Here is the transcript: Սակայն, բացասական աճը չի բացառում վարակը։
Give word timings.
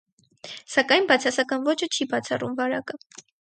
Սակայն, 0.75 1.05
բացասական 1.11 1.69
աճը 1.75 1.89
չի 1.97 2.09
բացառում 2.15 2.57
վարակը։ 2.63 2.99